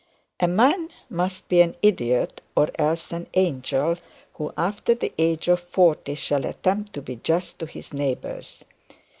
[0.39, 3.97] A man must be an idiot or else an angel,
[4.33, 8.65] who, after the age of forty shall attempt to be just to his neighbours.